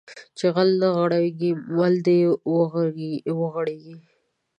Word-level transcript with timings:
چې 0.37 0.45
غل 0.55 0.69
نه 0.81 0.87
غېړيږي 0.95 1.51
مل 1.75 1.93
د 2.05 2.07
وغړيږي 3.37 3.95